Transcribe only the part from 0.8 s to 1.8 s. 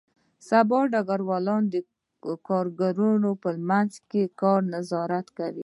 ډګروال د